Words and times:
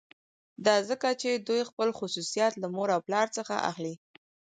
دا 0.65 0.75
ځکه 0.89 1.09
چې 1.21 1.29
دوی 1.47 1.61
خپل 1.69 1.89
خصوصیات 1.99 2.53
له 2.61 2.67
مور 2.75 2.89
او 2.95 3.01
پلار 3.07 3.27
څخه 3.37 3.55
اخلي 3.71 3.95